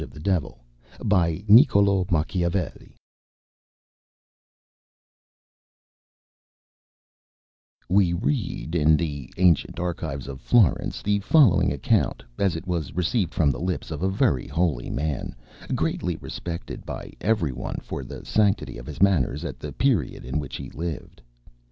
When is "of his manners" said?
18.79-19.45